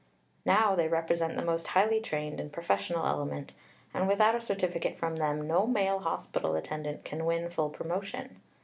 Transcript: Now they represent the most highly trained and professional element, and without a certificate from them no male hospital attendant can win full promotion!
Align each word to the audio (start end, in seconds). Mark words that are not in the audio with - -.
Now 0.47 0.73
they 0.73 0.87
represent 0.87 1.35
the 1.35 1.43
most 1.45 1.67
highly 1.67 2.01
trained 2.01 2.39
and 2.39 2.51
professional 2.51 3.05
element, 3.05 3.53
and 3.93 4.07
without 4.07 4.33
a 4.33 4.41
certificate 4.41 4.97
from 4.97 5.17
them 5.17 5.45
no 5.47 5.67
male 5.67 5.99
hospital 5.99 6.55
attendant 6.55 7.05
can 7.05 7.23
win 7.23 7.51
full 7.51 7.69
promotion! 7.69 8.41